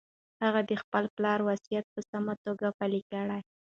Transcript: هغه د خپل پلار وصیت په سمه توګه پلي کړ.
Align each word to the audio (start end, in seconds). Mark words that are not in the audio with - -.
هغه 0.43 0.61
د 0.69 0.71
خپل 0.81 1.03
پلار 1.15 1.39
وصیت 1.47 1.85
په 1.93 1.99
سمه 2.11 2.33
توګه 2.45 2.67
پلي 2.79 3.01
کړ. 3.09 3.27